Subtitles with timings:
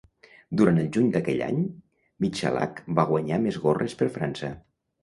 [0.61, 1.61] Durant el juny d'aquell any,
[2.27, 4.57] Michalak va guanyar més gorres per França.